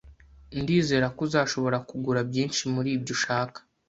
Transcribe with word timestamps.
Ndizera 0.61 1.07
ko 1.15 1.19
uzashobora 1.27 1.77
kugura 1.89 2.19
byinshi 2.29 2.61
muribyo 2.73 3.11
ushaka 3.17 3.59